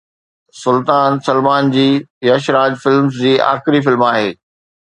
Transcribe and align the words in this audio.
سلطان 0.61 1.19
سلمان 1.27 1.69
جي 1.77 1.85
يش 2.31 2.49
راج 2.57 2.81
فلمز 2.87 3.23
جي 3.23 3.37
آخري 3.53 3.87
فلم 3.89 4.09
آهي 4.09 4.37